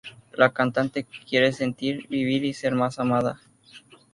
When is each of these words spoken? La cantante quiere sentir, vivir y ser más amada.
La 0.33 0.51
cantante 0.51 1.03
quiere 1.29 1.53
sentir, 1.53 2.07
vivir 2.07 2.43
y 2.43 2.55
ser 2.55 2.73
más 2.73 2.97
amada. 2.97 3.39